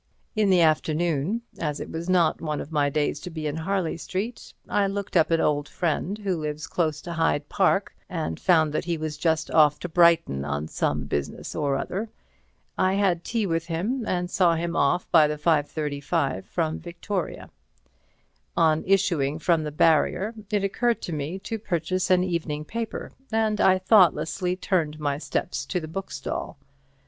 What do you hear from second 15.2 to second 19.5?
the 5:35 from Victoria. On issuing